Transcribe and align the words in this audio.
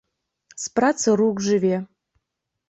З 0.63 0.71
працы 0.79 1.07
рук 1.21 1.45
жыве. 1.49 1.77